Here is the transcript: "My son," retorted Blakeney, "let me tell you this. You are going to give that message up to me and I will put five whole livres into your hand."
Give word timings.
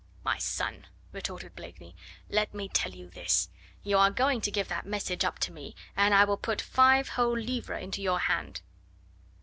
"My 0.23 0.39
son," 0.39 0.87
retorted 1.11 1.55
Blakeney, 1.55 1.95
"let 2.27 2.55
me 2.55 2.67
tell 2.67 2.91
you 2.91 3.07
this. 3.11 3.49
You 3.83 3.99
are 3.99 4.09
going 4.09 4.41
to 4.41 4.49
give 4.49 4.67
that 4.67 4.83
message 4.87 5.23
up 5.23 5.37
to 5.37 5.51
me 5.51 5.75
and 5.95 6.15
I 6.15 6.23
will 6.23 6.37
put 6.37 6.59
five 6.59 7.09
whole 7.09 7.37
livres 7.37 7.83
into 7.83 8.01
your 8.01 8.17
hand." 8.21 8.61